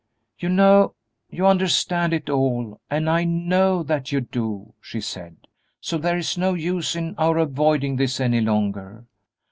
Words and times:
"You 0.39 0.49
know, 0.49 0.95
you 1.29 1.45
understand 1.45 2.11
it 2.11 2.27
all, 2.27 2.81
and 2.89 3.07
I 3.07 3.23
know 3.23 3.83
that 3.83 4.11
you 4.11 4.19
do," 4.19 4.73
she 4.81 4.99
said, 4.99 5.35
"so 5.79 5.99
there 5.99 6.17
is 6.17 6.39
no 6.39 6.55
use 6.55 6.95
in 6.95 7.13
our 7.19 7.37
avoiding 7.37 7.97
this 7.97 8.19
any 8.19 8.41
longer. 8.41 9.05